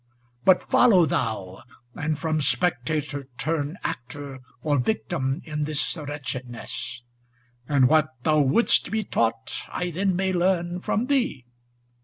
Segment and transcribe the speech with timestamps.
[0.45, 1.61] But follow thou,
[1.93, 7.03] and from spectator turn Actor or victim in this wretchedness;
[7.35, 11.45] * And what thou wouldst be taught I then may learn From thee.